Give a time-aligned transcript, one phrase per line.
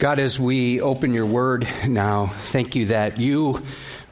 [0.00, 3.62] God, as we open your word now, thank you that you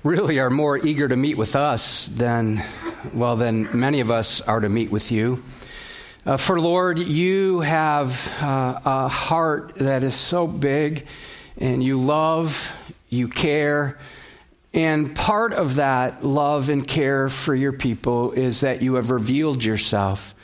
[0.05, 2.63] really are more eager to meet with us than,
[3.15, 5.43] well, than many of us are to meet with you.
[6.27, 11.07] Uh, for Lord, you have uh, a heart that is so big,
[11.57, 12.71] and you love,
[13.09, 13.99] you care,
[14.75, 19.65] and part of that love and care for your people is that you have revealed
[19.65, 20.35] yourself.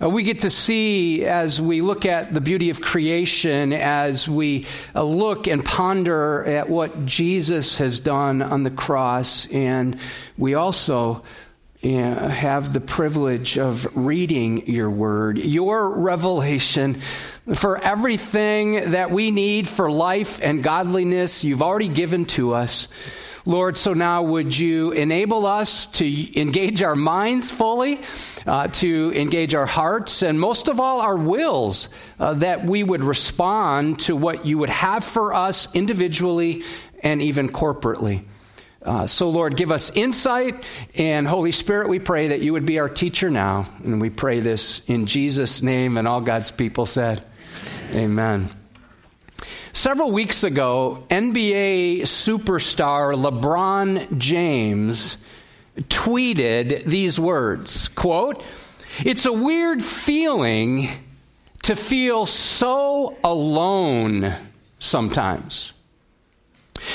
[0.00, 4.66] Uh, we get to see as we look at the beauty of creation, as we
[4.94, 9.98] uh, look and ponder at what Jesus has done on the cross, and
[10.36, 11.24] we also
[11.82, 17.00] uh, have the privilege of reading your word, your revelation
[17.54, 22.88] for everything that we need for life and godliness, you've already given to us.
[23.48, 27.98] Lord, so now would you enable us to engage our minds fully,
[28.46, 31.88] uh, to engage our hearts, and most of all, our wills,
[32.20, 36.62] uh, that we would respond to what you would have for us individually
[37.02, 38.24] and even corporately.
[38.82, 40.62] Uh, so, Lord, give us insight,
[40.94, 43.66] and Holy Spirit, we pray that you would be our teacher now.
[43.82, 47.24] And we pray this in Jesus' name, and all God's people said,
[47.94, 48.50] Amen.
[49.78, 55.18] Several weeks ago, NBA superstar LeBron James
[55.82, 58.42] tweeted these words quote,
[59.04, 60.88] It's a weird feeling
[61.62, 64.34] to feel so alone
[64.80, 65.72] sometimes.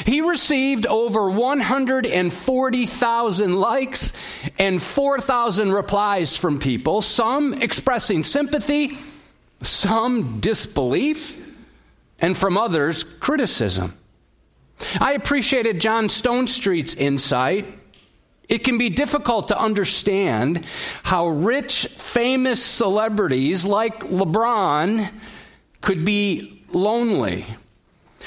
[0.05, 4.11] He received over 140,000 likes
[4.59, 8.97] and 4,000 replies from people, some expressing sympathy,
[9.61, 11.39] some disbelief
[12.23, 13.97] and from others, criticism.
[14.99, 17.65] I appreciated John Stonestreet's insight.
[18.47, 20.65] It can be difficult to understand
[21.03, 25.11] how rich, famous celebrities like LeBron
[25.81, 27.45] could be lonely.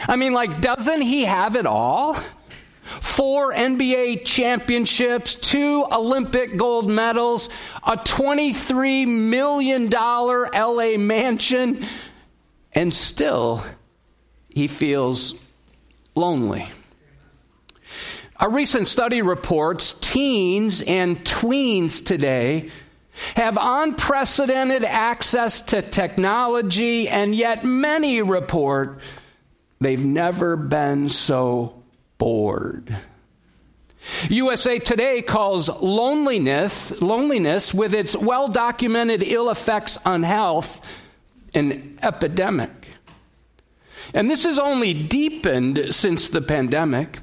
[0.06, 2.18] I mean, like, doesn't he have it all?
[3.00, 7.48] Four NBA championships, two Olympic gold medals,
[7.82, 11.86] a $23 million LA mansion,
[12.74, 13.64] and still
[14.56, 15.34] he feels
[16.14, 16.66] lonely.
[18.40, 22.70] A recent study reports teens and tweens today
[23.34, 28.98] have unprecedented access to technology, and yet many report
[29.78, 31.82] they've never been so
[32.16, 32.96] bored.
[34.30, 40.80] USA Today calls loneliness, loneliness with its well documented ill effects on health,
[41.54, 42.85] an epidemic.
[44.14, 47.18] And this has only deepened since the pandemic.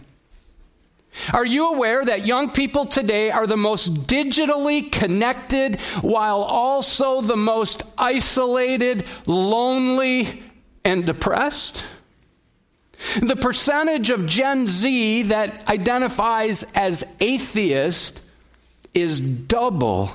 [1.32, 7.38] Are you aware that young people today are the most digitally connected while also the
[7.38, 10.44] most isolated, lonely,
[10.84, 11.84] and depressed?
[13.22, 18.22] The percentage of Gen Z that identifies as atheist
[18.94, 20.12] is double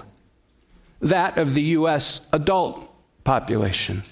[1.00, 2.26] that of the U.S.
[2.32, 2.88] adult
[3.24, 4.02] population.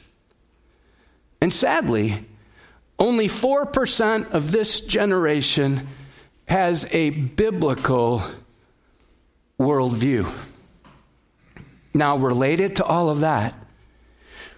[1.40, 2.24] And sadly,
[2.98, 5.86] only 4% of this generation
[6.46, 8.22] has a biblical
[9.58, 10.30] worldview.
[11.92, 13.54] Now, related to all of that,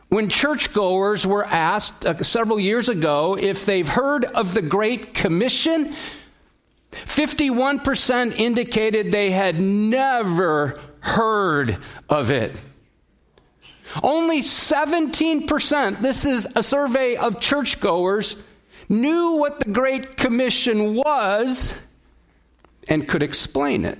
[0.08, 5.94] when churchgoers were asked uh, several years ago if they've heard of the Great Commission,
[6.92, 11.78] 51% indicated they had never heard
[12.08, 12.56] of it.
[14.02, 18.36] Only 17%, this is a survey of churchgoers,
[18.88, 21.74] knew what the Great Commission was
[22.86, 23.98] and could explain it.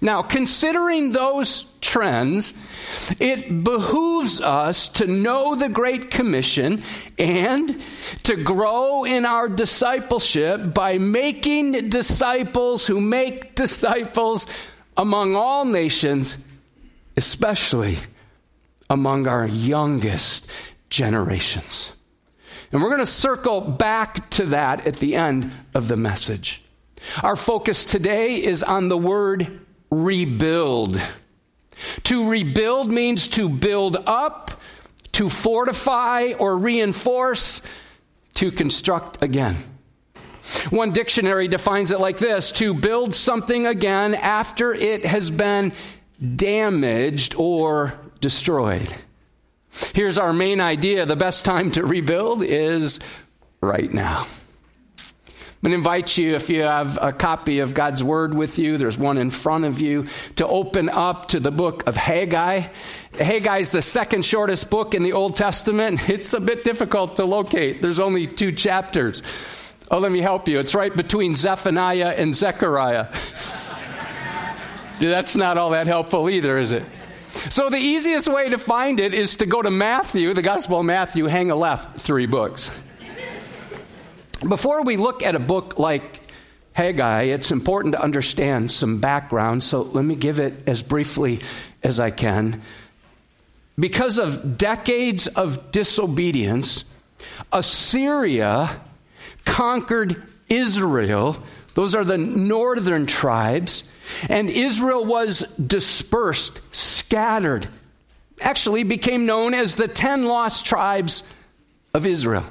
[0.00, 2.52] Now, considering those trends,
[3.18, 6.82] it behooves us to know the Great Commission
[7.18, 7.82] and
[8.24, 14.46] to grow in our discipleship by making disciples who make disciples
[14.96, 16.44] among all nations,
[17.16, 17.98] especially
[18.88, 20.46] among our youngest
[20.90, 21.92] generations.
[22.72, 26.62] And we're going to circle back to that at the end of the message.
[27.22, 29.60] Our focus today is on the word
[29.90, 31.00] rebuild.
[32.04, 34.60] To rebuild means to build up,
[35.12, 37.62] to fortify or reinforce,
[38.34, 39.56] to construct again.
[40.70, 45.72] One dictionary defines it like this to build something again after it has been
[46.36, 48.94] damaged or destroyed.
[49.94, 53.00] Here's our main idea the best time to rebuild is
[53.60, 54.26] right now.
[54.98, 58.76] I'm going to invite you, if you have a copy of God's Word with you,
[58.76, 62.68] there's one in front of you, to open up to the book of Haggai.
[63.14, 66.08] Haggai is the second shortest book in the Old Testament.
[66.16, 69.22] It's a bit difficult to locate, there's only two chapters.
[69.90, 70.58] Oh, let me help you.
[70.58, 73.08] It's right between Zephaniah and Zechariah.
[74.98, 76.84] That's not all that helpful either, is it?
[77.48, 80.86] So, the easiest way to find it is to go to Matthew, the Gospel of
[80.86, 82.70] Matthew, hang a left three books.
[84.46, 86.20] Before we look at a book like
[86.72, 91.40] Haggai, it's important to understand some background, so let me give it as briefly
[91.82, 92.62] as I can.
[93.78, 96.84] Because of decades of disobedience,
[97.52, 98.80] Assyria
[99.44, 101.36] conquered Israel.
[101.74, 103.84] Those are the northern tribes.
[104.28, 107.68] And Israel was dispersed, scattered,
[108.40, 111.24] actually became known as the ten lost tribes
[111.94, 112.44] of Israel.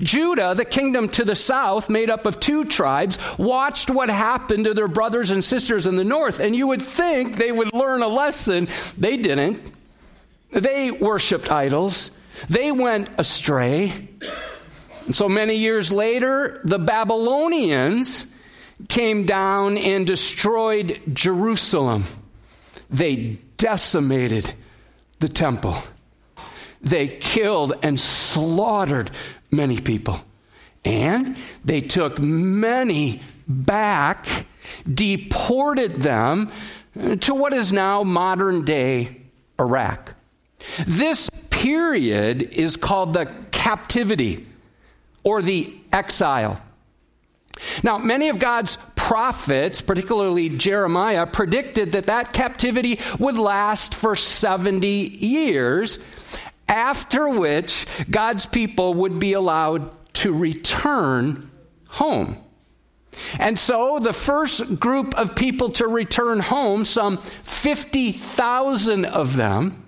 [0.00, 4.74] Judah, the kingdom to the south, made up of two tribes, watched what happened to
[4.74, 8.08] their brothers and sisters in the north, and you would think they would learn a
[8.08, 8.68] lesson.
[8.96, 9.60] They didn't.
[10.52, 12.12] They worshiped idols,
[12.48, 14.08] they went astray.
[15.04, 18.26] And so many years later, the Babylonians
[18.88, 22.04] came down and destroyed Jerusalem.
[22.90, 24.52] They decimated
[25.20, 25.76] the temple.
[26.80, 29.10] They killed and slaughtered
[29.50, 30.20] many people.
[30.84, 34.46] And they took many back,
[34.92, 36.52] deported them
[37.20, 39.22] to what is now modern day
[39.58, 40.12] Iraq.
[40.86, 44.46] This period is called the captivity
[45.22, 46.60] or the exile.
[47.82, 54.86] Now, many of God's prophets, particularly Jeremiah, predicted that that captivity would last for 70
[54.86, 55.98] years
[56.68, 61.50] after which God's people would be allowed to return
[61.88, 62.38] home.
[63.38, 69.84] And so the first group of people to return home, some 50,000 of them,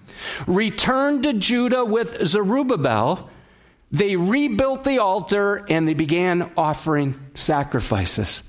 [0.47, 3.31] returned to Judah with Zerubbabel.
[3.91, 8.43] They rebuilt the altar and they began offering sacrifices.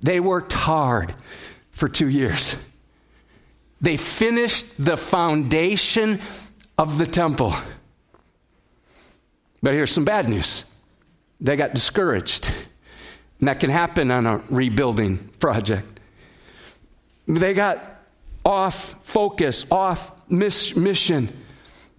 [0.00, 1.14] They worked hard
[1.70, 2.56] for two years.
[3.80, 6.20] They finished the foundation
[6.78, 7.54] of the temple.
[9.62, 10.64] But here's some bad news
[11.40, 12.50] they got discouraged.
[13.40, 15.98] And that can happen on a rebuilding project.
[17.26, 18.00] They got
[18.44, 21.41] off focus, off mission.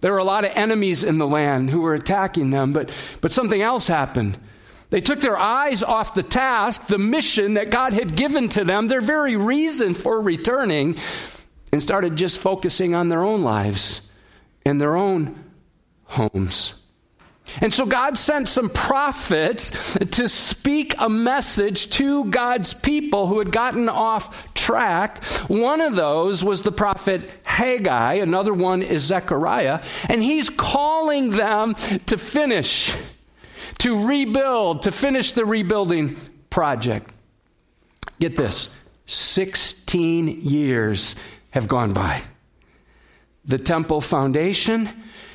[0.04, 2.90] There were a lot of enemies in the land who were attacking them, but,
[3.22, 4.36] but something else happened.
[4.90, 8.88] They took their eyes off the task, the mission that God had given to them,
[8.88, 10.98] their very reason for returning,
[11.72, 14.02] and started just focusing on their own lives
[14.66, 15.42] and their own
[16.04, 16.74] homes.
[17.60, 23.52] And so God sent some prophets to speak a message to God's people who had
[23.52, 25.22] gotten off track.
[25.48, 31.74] One of those was the prophet Haggai, another one is Zechariah, and he's calling them
[32.06, 32.92] to finish,
[33.78, 36.16] to rebuild, to finish the rebuilding
[36.50, 37.10] project.
[38.18, 38.70] Get this
[39.06, 41.14] 16 years
[41.50, 42.22] have gone by.
[43.44, 44.88] The temple foundation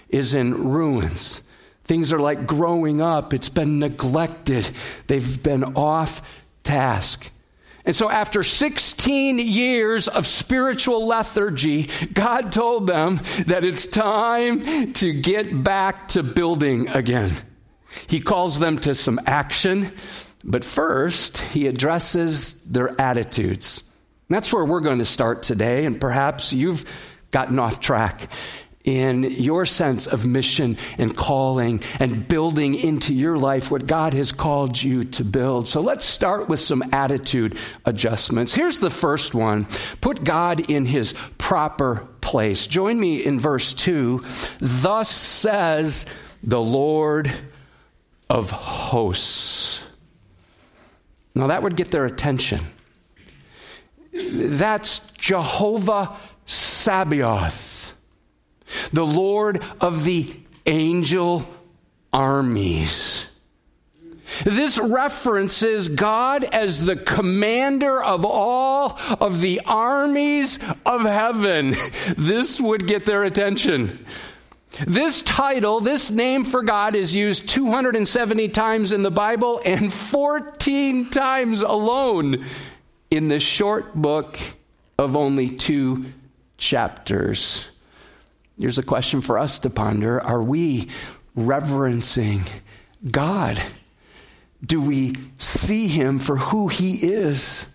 [0.10, 1.44] is in ruins.
[1.90, 4.70] Things are like growing up, it's been neglected,
[5.08, 6.22] they've been off
[6.64, 7.32] task.
[7.84, 15.14] And so, after 16 years of spiritual lethargy, God told them that it's time to
[15.14, 17.32] get back to building again.
[18.06, 19.92] He calls them to some action,
[20.44, 23.82] but first, he addresses their attitudes.
[24.30, 26.86] that's where we're going to start today, and perhaps you've
[27.32, 28.30] gotten off track
[28.84, 34.32] in your sense of mission and calling and building into your life what God has
[34.32, 35.68] called you to build.
[35.68, 38.54] So let's start with some attitude adjustments.
[38.54, 39.68] Here's the first one
[40.02, 42.68] put God in his proper place.
[42.68, 44.24] Join me in verse 2.
[44.60, 46.06] Thus says
[46.42, 47.32] the Lord
[48.30, 49.82] of hosts.
[51.36, 52.66] Now that would get their attention.
[54.12, 57.69] That's Jehovah Sabaoth,
[58.92, 61.48] the Lord of the angel
[62.14, 63.26] armies.
[64.44, 71.76] This references God as the commander of all of the armies of heaven.
[72.18, 74.06] This would get their attention.
[74.86, 81.10] This title, this name for God, is used 270 times in the Bible and 14
[81.10, 82.46] times alone
[83.10, 84.40] in the short book
[84.98, 86.06] of only two
[86.58, 87.66] chapters.
[88.60, 90.90] Here's a question for us to ponder Are we
[91.36, 92.44] reverencing
[93.10, 93.62] God?
[94.66, 97.66] do we see him for who he is?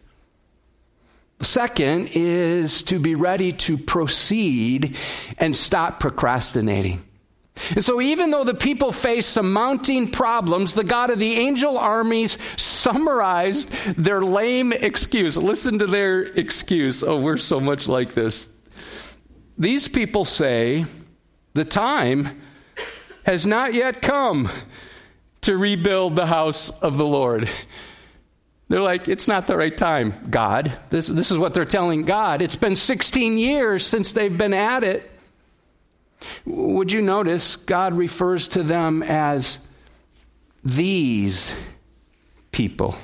[1.41, 4.97] Second is to be ready to proceed
[5.39, 7.05] and stop procrastinating.
[7.71, 11.79] And so, even though the people faced some mounting problems, the God of the angel
[11.79, 15.37] armies summarized their lame excuse.
[15.37, 17.05] Listen to their excuse.
[17.05, 18.54] Oh, we're so much like this.
[19.57, 20.87] These people say,
[21.55, 22.41] The time
[23.25, 24.51] has not yet come
[25.43, 27.51] to rebuild the house of the Lord.
[28.69, 30.73] They're like, it's not the right time, God.
[30.91, 32.41] This, this is what they're telling God.
[32.41, 35.11] It's been 16 years since they've been at it.
[36.47, 39.61] Would you notice God refers to them as
[40.65, 41.55] these
[42.53, 42.97] people?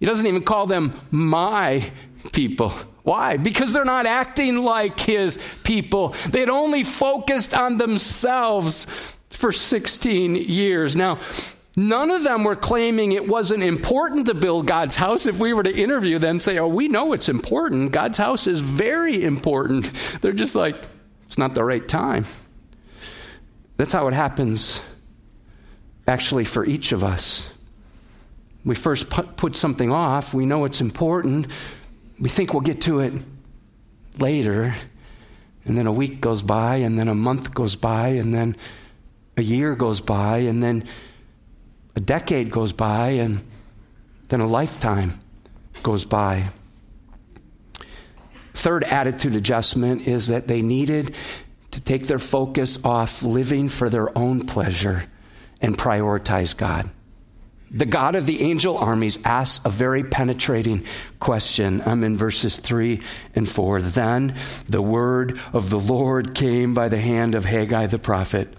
[0.00, 1.90] He doesn't even call them my
[2.32, 2.72] people.
[3.06, 3.36] Why?
[3.36, 6.08] Because they're not acting like his people.
[6.28, 8.88] They'd only focused on themselves
[9.30, 10.96] for 16 years.
[10.96, 11.20] Now,
[11.78, 15.26] None of them were claiming it wasn't important to build God's house.
[15.26, 17.92] If we were to interview them, say, Oh, we know it's important.
[17.92, 19.92] God's house is very important.
[20.22, 20.74] They're just like,
[21.26, 22.24] It's not the right time.
[23.76, 24.82] That's how it happens,
[26.08, 27.46] actually, for each of us.
[28.64, 31.48] We first put something off, we know it's important,
[32.18, 33.12] we think we'll get to it
[34.18, 34.74] later,
[35.64, 38.56] and then a week goes by, and then a month goes by, and then
[39.36, 40.84] a year goes by, and then
[41.94, 43.44] a decade goes by, and
[44.28, 45.20] then a lifetime
[45.82, 46.48] goes by.
[48.54, 51.14] Third attitude adjustment is that they needed
[51.72, 55.04] to take their focus off living for their own pleasure
[55.60, 56.90] and prioritize God.
[57.70, 60.84] The God of the angel armies asks a very penetrating
[61.18, 61.82] question.
[61.84, 63.02] I'm in verses 3
[63.34, 63.82] and 4.
[63.82, 64.36] Then
[64.68, 68.54] the word of the Lord came by the hand of Haggai the prophet.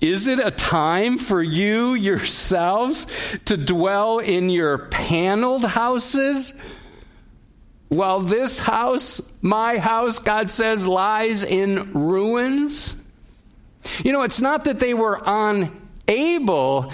[0.00, 3.06] Is it a time for you yourselves
[3.44, 6.54] to dwell in your paneled houses?
[7.88, 12.96] While this house, my house, God says, lies in ruins?
[14.02, 16.90] You know, it's not that they were unable,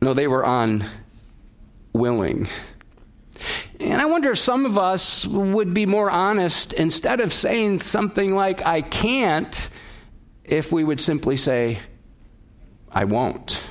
[0.00, 0.44] no, they were
[1.92, 2.48] unwilling.
[3.78, 8.34] And I wonder if some of us would be more honest instead of saying something
[8.34, 9.70] like, I can't
[10.44, 11.78] if we would simply say,
[12.90, 13.62] I won't.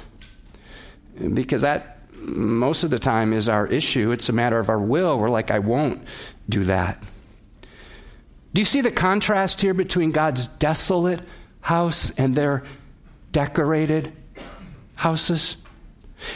[1.33, 4.11] Because that most of the time is our issue.
[4.11, 5.19] It's a matter of our will.
[5.19, 6.01] We're like, I won't
[6.47, 7.03] do that.
[8.53, 11.21] Do you see the contrast here between God's desolate
[11.61, 12.63] house and their
[13.31, 14.11] decorated
[14.95, 15.57] houses?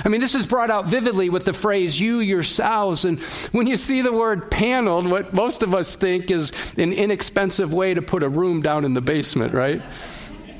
[0.04, 3.06] I mean, this is brought out vividly with the phrase, you yourselves.
[3.06, 3.20] And
[3.52, 7.94] when you see the word paneled, what most of us think is an inexpensive way
[7.94, 9.82] to put a room down in the basement, right?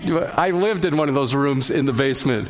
[0.10, 2.50] I lived in one of those rooms in the basement.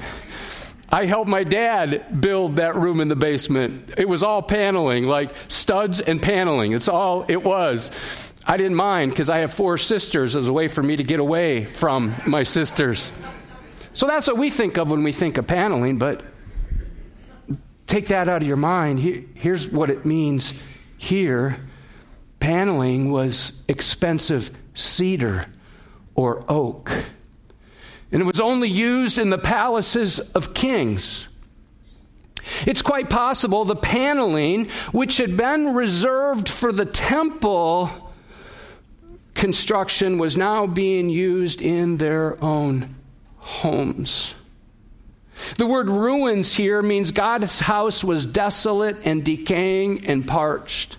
[0.90, 3.94] I helped my dad build that room in the basement.
[3.98, 6.74] It was all paneling, like studs and paneling.
[6.74, 7.92] It's all it was.
[8.46, 11.20] I didn't mind because I have four sisters as a way for me to get
[11.20, 13.12] away from my sisters.
[13.94, 16.24] So that's what we think of when we think of paneling, but
[17.94, 18.98] take that out of your mind.
[19.36, 20.56] here's what it means
[20.98, 21.58] here
[22.40, 25.46] paneling was expensive cedar
[26.16, 26.92] or oak
[28.12, 31.28] and it was only used in the palaces of kings.
[32.66, 37.90] It's quite possible the paneling, which had been reserved for the temple
[39.36, 42.96] construction, was now being used in their own
[43.38, 44.34] homes.
[45.58, 50.98] The word ruins here means God's house was desolate and decaying and parched.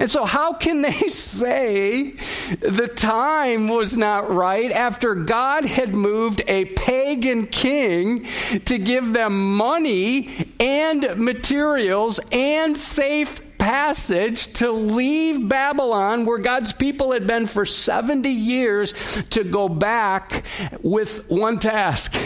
[0.00, 2.12] And so, how can they say
[2.60, 8.26] the time was not right after God had moved a pagan king
[8.64, 17.12] to give them money and materials and safe passage to leave Babylon, where God's people
[17.12, 18.92] had been for 70 years,
[19.30, 20.42] to go back
[20.80, 22.16] with one task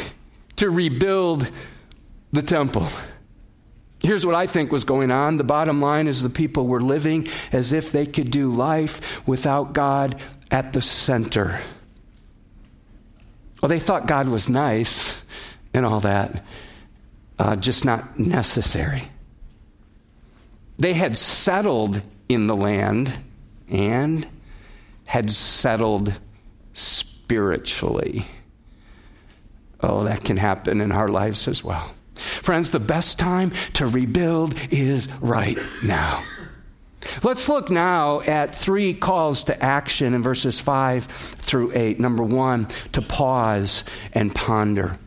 [0.57, 1.51] to rebuild
[2.33, 2.89] the temple?
[4.01, 5.37] Here's what I think was going on.
[5.37, 9.73] The bottom line is the people were living as if they could do life without
[9.73, 10.21] God
[10.51, 11.61] at the center.
[13.61, 15.17] Well, they thought God was nice
[15.73, 16.45] and all that,
[17.39, 19.11] uh, just not necessary.
[20.79, 23.17] They had settled in the land
[23.69, 24.29] and
[25.05, 26.13] had settled
[26.75, 28.27] spiritually.
[29.81, 31.93] Oh, that can happen in our lives as well.
[32.17, 36.25] Friends, the best time to rebuild is right now.
[37.23, 42.01] Let's look now at three calls to action in verses 5 through 8.
[42.01, 44.99] Number one, to pause and ponder.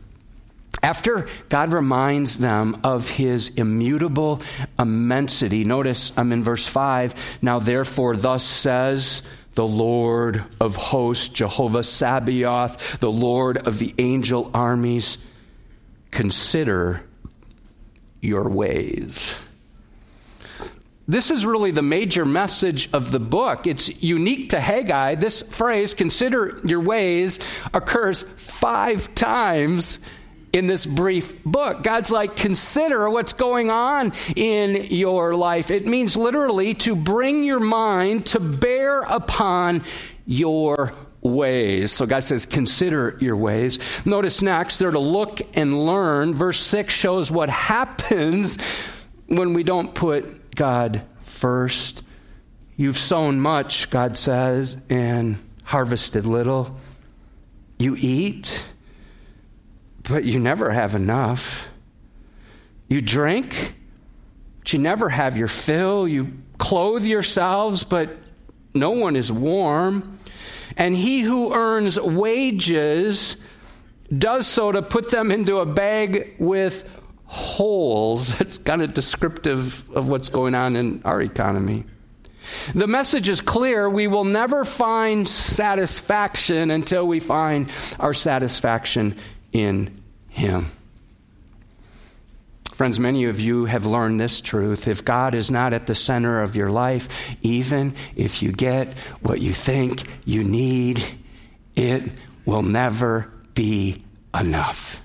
[0.82, 4.42] After God reminds them of his immutable
[4.78, 7.16] immensity, notice I'm in verse 5.
[7.42, 9.22] Now, therefore, thus says
[9.60, 15.18] the Lord of hosts, Jehovah Sabaoth, the Lord of the angel armies,
[16.12, 17.04] consider
[18.22, 19.36] your ways.
[21.10, 23.68] This is really the major message of the book.
[23.68, 25.16] It's unique to Haggai.
[25.16, 27.42] This phrase, consider your ways,
[27.74, 30.00] occurs five times
[30.52, 31.84] in this brief book.
[31.84, 35.72] God's like, consider what's going on in your life.
[35.72, 39.84] It means literally to bring your mind to bear upon
[40.26, 41.92] your ways.
[41.92, 43.80] So God says, consider your ways.
[44.06, 46.34] Notice next, they're to look and learn.
[46.34, 48.58] Verse 6 shows what happens
[49.28, 52.04] when we don't put God first.
[52.76, 56.78] You've sown much, God says, and harvested little.
[57.78, 58.64] You eat,
[60.10, 61.68] but you never have enough.
[62.88, 63.76] You drink,
[64.60, 66.08] but you never have your fill.
[66.08, 68.18] You clothe yourselves, but
[68.74, 70.20] no one is warm.
[70.76, 73.38] And he who earns wages
[74.16, 76.84] does so to put them into a bag with
[77.26, 78.40] holes.
[78.42, 81.86] It's kind of descriptive of what's going on in our economy.
[82.74, 83.88] The message is clear.
[83.88, 89.16] We will never find satisfaction until we find our satisfaction
[89.52, 89.99] in
[90.40, 90.72] Him.
[92.74, 94.88] Friends, many of you have learned this truth.
[94.88, 97.10] If God is not at the center of your life,
[97.42, 98.88] even if you get
[99.22, 101.04] what you think you need,
[101.76, 102.04] it
[102.46, 104.02] will never be
[104.34, 105.02] enough.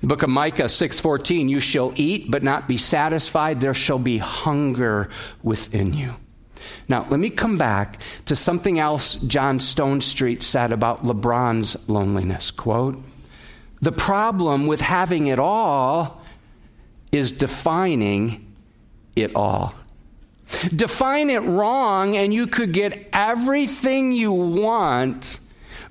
[0.00, 4.18] The book of Micah 6:14, you shall eat but not be satisfied, there shall be
[4.18, 5.10] hunger
[5.44, 6.16] within you.
[6.88, 12.50] Now, let me come back to something else John Stonestreet said about LeBron's loneliness.
[12.50, 13.00] Quote,
[13.80, 16.20] "The problem with having it all
[17.12, 18.46] is defining
[19.16, 19.74] it all."
[20.74, 25.38] Define it wrong, and you could get everything you want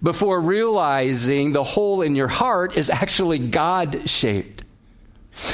[0.01, 4.63] before realizing the hole in your heart is actually God shaped.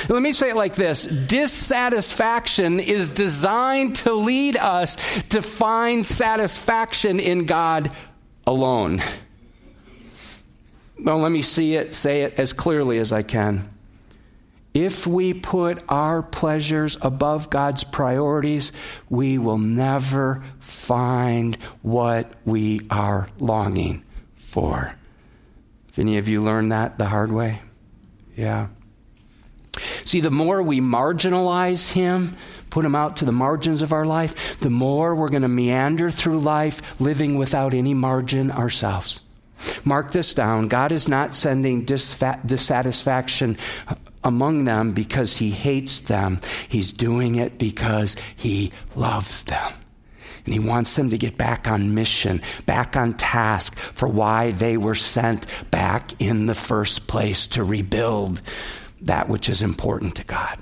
[0.07, 4.97] Let me say it like this dissatisfaction is designed to lead us
[5.29, 7.91] to find satisfaction in God
[8.47, 9.01] alone.
[11.03, 13.69] Well, let me see it, say it as clearly as I can.
[14.73, 18.71] If we put our pleasures above God's priorities,
[19.09, 24.03] we will never find what we are longing
[24.37, 24.95] for.
[25.89, 27.61] If any of you learned that the hard way?
[28.35, 28.69] Yeah.
[30.05, 32.37] See, the more we marginalize Him,
[32.69, 36.09] put Him out to the margins of our life, the more we're going to meander
[36.09, 39.19] through life living without any margin ourselves.
[39.83, 43.57] Mark this down God is not sending dissatisfaction
[44.23, 49.73] among them because He hates them, He's doing it because He loves them.
[50.45, 54.75] And he wants them to get back on mission, back on task for why they
[54.75, 58.41] were sent back in the first place to rebuild
[59.01, 60.59] that which is important to God.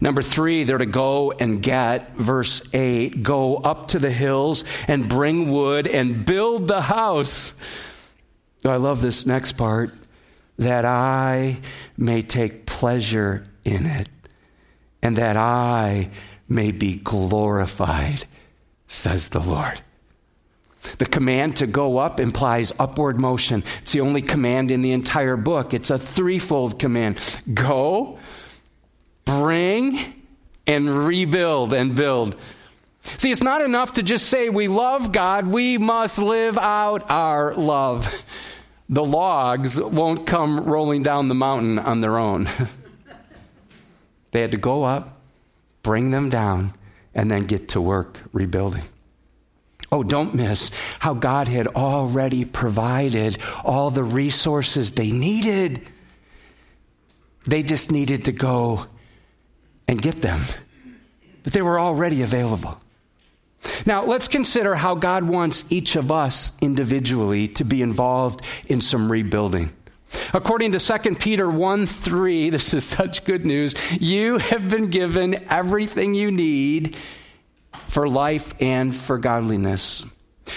[0.00, 5.08] Number three, they're to go and get, verse 8, go up to the hills and
[5.08, 7.54] bring wood and build the house.
[8.64, 9.92] I love this next part
[10.58, 11.60] that I
[11.96, 14.08] may take pleasure in it
[15.02, 16.10] and that I
[16.48, 18.26] may be glorified
[18.92, 19.80] says the Lord.
[20.98, 23.64] The command to go up implies upward motion.
[23.80, 25.72] It's the only command in the entire book.
[25.72, 27.20] It's a threefold command
[27.54, 28.18] go,
[29.40, 30.22] bring,
[30.66, 32.36] and rebuild and build.
[33.02, 37.54] See, it's not enough to just say we love God, we must live out our
[37.54, 38.22] love.
[38.88, 42.48] The logs won't come rolling down the mountain on their own.
[44.30, 45.20] they had to go up,
[45.82, 46.74] bring them down,
[47.14, 48.84] and then get to work rebuilding.
[49.90, 55.82] Oh, don't miss how God had already provided all the resources they needed.
[57.44, 58.86] They just needed to go
[59.92, 60.40] and get them,
[61.44, 62.80] but they were already available.
[63.84, 69.12] Now, let's consider how God wants each of us individually to be involved in some
[69.12, 69.70] rebuilding.
[70.32, 73.74] According to 2 Peter 1 3, this is such good news.
[74.00, 76.96] You have been given everything you need
[77.86, 80.06] for life and for godliness.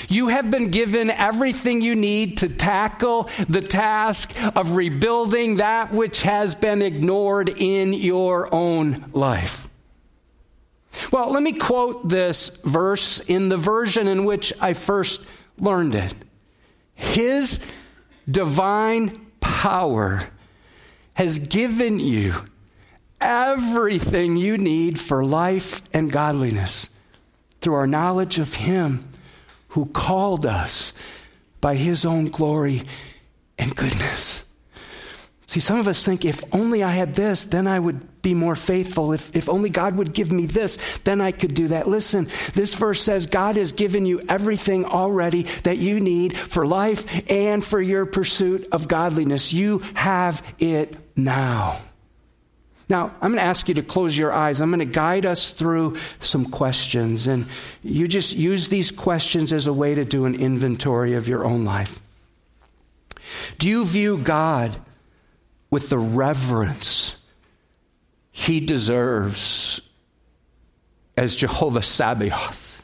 [0.09, 6.23] You have been given everything you need to tackle the task of rebuilding that which
[6.23, 9.67] has been ignored in your own life.
[11.11, 15.21] Well, let me quote this verse in the version in which I first
[15.59, 16.13] learned it.
[16.93, 17.59] His
[18.29, 20.29] divine power
[21.13, 22.33] has given you
[23.19, 26.89] everything you need for life and godliness
[27.61, 29.07] through our knowledge of Him
[29.75, 30.93] who called us
[31.59, 32.83] by His own glory
[33.57, 34.43] and goodness.
[35.47, 38.55] See, some of us think if only I had this, then I would be more
[38.55, 39.11] faithful.
[39.11, 41.87] If, if only God would give me this, then I could do that.
[41.87, 47.29] Listen, this verse says God has given you everything already that you need for life
[47.29, 49.53] and for your pursuit of godliness.
[49.53, 51.79] You have it now.
[52.87, 54.61] Now, I'm going to ask you to close your eyes.
[54.61, 57.25] I'm going to guide us through some questions.
[57.25, 57.47] And
[57.81, 61.65] you just use these questions as a way to do an inventory of your own
[61.65, 61.99] life.
[63.57, 64.79] Do you view God
[65.71, 67.15] with the reverence
[68.31, 69.81] he deserves
[71.17, 72.83] as Jehovah Sabaoth.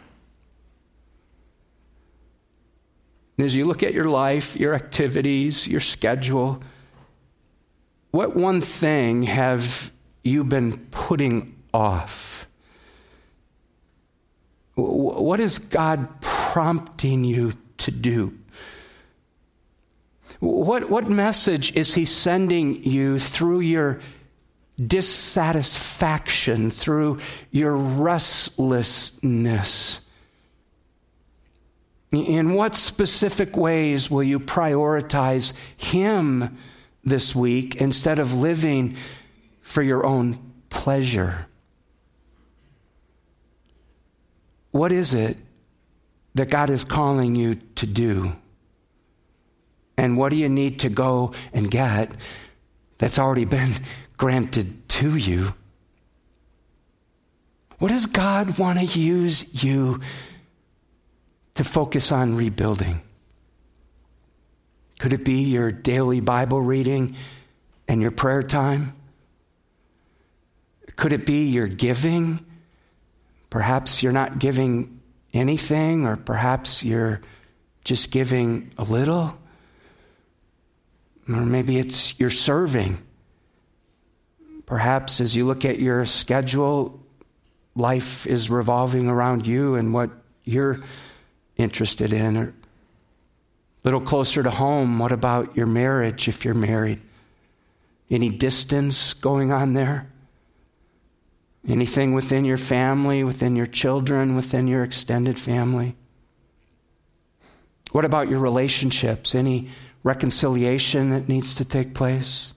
[3.37, 6.61] And as you look at your life, your activities, your schedule,
[8.12, 9.91] what one thing have
[10.24, 12.45] you been putting off?
[14.76, 18.38] What is God prompting you to do?
[20.39, 24.02] What, what message is he sending you through your
[24.86, 27.19] dissatisfaction, through
[27.52, 30.02] your restlessness?
[32.12, 36.58] In what specific ways will you prioritize him
[37.03, 38.95] this week instead of living
[39.61, 41.47] for your own pleasure?
[44.71, 45.37] What is it
[46.35, 48.33] that God is calling you to do?
[49.97, 52.13] And what do you need to go and get
[52.97, 53.73] that's already been
[54.17, 55.53] granted to you?
[57.79, 59.99] What does God want to use you
[61.55, 63.01] to focus on rebuilding?
[65.01, 67.15] Could it be your daily Bible reading
[67.87, 68.93] and your prayer time?
[70.95, 72.45] Could it be your giving?
[73.49, 75.01] Perhaps you're not giving
[75.33, 77.19] anything, or perhaps you're
[77.83, 79.35] just giving a little.
[81.27, 82.99] Or maybe it's you're serving.
[84.67, 87.03] Perhaps as you look at your schedule,
[87.73, 90.11] life is revolving around you and what
[90.43, 90.83] you're
[91.57, 92.37] interested in.
[92.37, 92.53] Or
[93.84, 97.02] a little closer to home, what about your marriage if you're married?
[98.10, 100.08] Any distance going on there?
[101.67, 105.96] Anything within your family, within your children, within your extended family?
[107.91, 109.36] What about your relationships?
[109.36, 109.70] Any
[110.04, 112.54] reconciliation that needs to take place.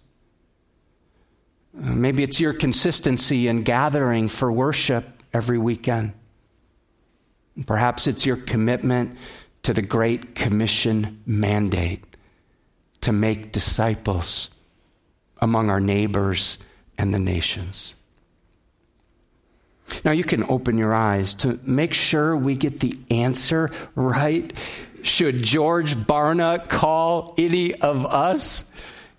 [1.77, 6.13] Uh, maybe it's your consistency in gathering for worship every weekend.
[7.67, 9.17] Perhaps it's your commitment
[9.65, 12.03] to the Great Commission mandate
[13.03, 14.51] to make disciples
[15.39, 16.59] among our neighbors
[16.97, 17.95] and the nations.
[20.05, 24.53] Now, you can open your eyes to make sure we get the answer right
[25.05, 28.65] should George Barna call any of us?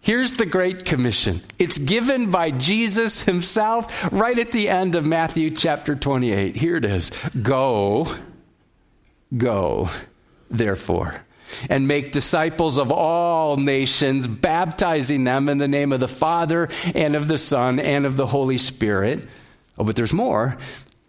[0.01, 1.41] Here's the Great Commission.
[1.57, 6.55] It's given by Jesus himself right at the end of Matthew chapter 28.
[6.55, 8.13] Here it is Go,
[9.35, 9.89] go,
[10.57, 11.21] therefore,
[11.69, 17.15] and make disciples of all nations, baptizing them in the name of the Father and
[17.15, 19.27] of the Son and of the Holy Spirit.
[19.77, 20.57] Oh, but there's more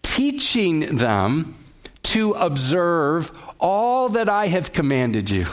[0.03, 1.55] teaching them
[2.03, 5.45] to observe all that I have commanded you.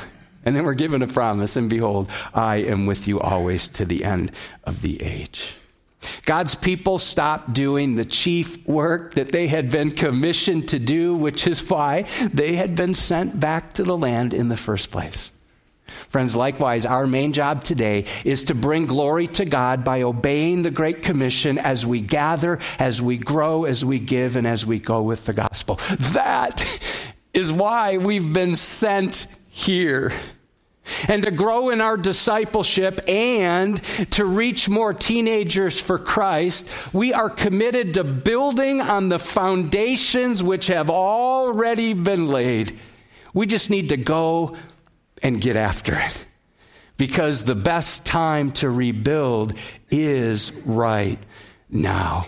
[0.44, 4.04] And then we're given a promise, and behold, I am with you always to the
[4.04, 4.30] end
[4.64, 5.54] of the age.
[6.24, 11.46] God's people stopped doing the chief work that they had been commissioned to do, which
[11.46, 15.30] is why they had been sent back to the land in the first place.
[16.08, 20.70] Friends, likewise, our main job today is to bring glory to God by obeying the
[20.70, 25.02] Great Commission as we gather, as we grow, as we give, and as we go
[25.02, 25.80] with the gospel.
[26.12, 26.64] That
[27.32, 30.12] is why we've been sent here.
[31.08, 37.30] And to grow in our discipleship and to reach more teenagers for Christ, we are
[37.30, 42.78] committed to building on the foundations which have already been laid.
[43.32, 44.56] We just need to go
[45.22, 46.24] and get after it.
[46.96, 49.54] Because the best time to rebuild
[49.90, 51.18] is right
[51.68, 52.26] now.